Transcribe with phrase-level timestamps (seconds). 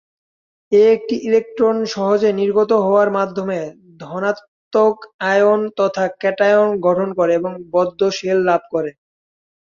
[0.71, 3.59] এ একটি ইলেকট্রন সহজেই নির্গত হওয়ার মাধ্যমে
[4.01, 4.95] ধনাত্মক
[5.31, 8.91] আয়ন তথা ক্যাটায়ন গঠন করে, এবং বদ্ধ শেল লাভ করে।